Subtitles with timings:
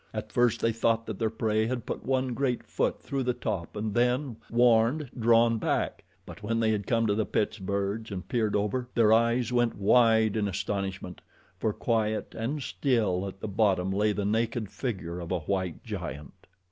[0.15, 3.75] At first they thought that their prey had put one great foot through the top
[3.75, 8.27] and then, warned, drawn back; but when they had come to the pit's verge and
[8.27, 11.21] peered over, their eyes went wide in astonishment,
[11.59, 16.47] for, quiet and still, at the bottom lay the naked figure of a white giant.